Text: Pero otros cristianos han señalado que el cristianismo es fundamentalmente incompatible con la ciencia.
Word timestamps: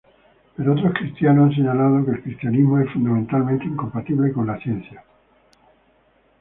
Pero 0.55 0.73
otros 0.73 0.93
cristianos 0.95 1.49
han 1.51 1.55
señalado 1.55 2.03
que 2.03 2.09
el 2.13 2.23
cristianismo 2.23 2.79
es 2.79 2.91
fundamentalmente 2.91 3.65
incompatible 3.65 4.33
con 4.33 4.47
la 4.47 4.57
ciencia. 4.57 5.03